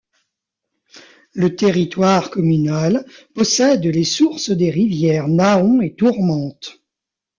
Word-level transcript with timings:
Le 1.33 1.55
territoire 1.55 2.31
communal 2.31 3.05
possède 3.35 3.85
les 3.85 4.03
sources 4.03 4.49
des 4.49 4.71
rivières 4.71 5.27
Nahon 5.27 5.79
et 5.81 5.93
Tourmente. 5.93 6.81